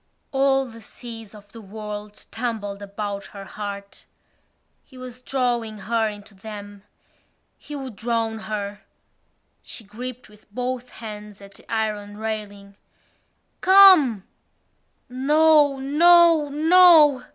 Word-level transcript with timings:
All 0.31 0.65
the 0.65 0.81
seas 0.81 1.35
of 1.35 1.51
the 1.51 1.61
world 1.61 2.25
tumbled 2.31 2.81
about 2.81 3.27
her 3.37 3.45
heart. 3.45 4.07
He 4.83 4.97
was 4.97 5.21
drawing 5.21 5.77
her 5.77 6.09
into 6.09 6.33
them: 6.33 6.81
he 7.55 7.75
would 7.75 7.97
drown 7.97 8.39
her. 8.49 8.81
She 9.61 9.83
gripped 9.83 10.27
with 10.27 10.51
both 10.51 10.89
hands 10.89 11.39
at 11.39 11.53
the 11.53 11.71
iron 11.71 12.17
railing. 12.17 12.77
"Come!" 13.61 14.27
No! 15.07 15.77
No! 15.77 16.49
No! 16.49 17.23